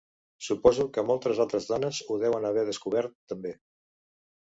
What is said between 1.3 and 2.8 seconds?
altres dones ho deuen haver